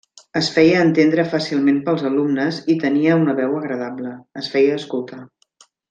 Es 0.39 0.47
feia 0.53 0.79
entendre 0.85 1.25
fàcilment 1.33 1.77
pels 1.91 2.01
alumnes 2.11 2.57
i 2.75 2.79
tenia 2.87 3.19
una 3.25 3.37
veu 3.43 3.55
agradable: 3.61 4.15
es 4.43 4.51
feia 4.57 4.81
escoltar. 4.83 5.21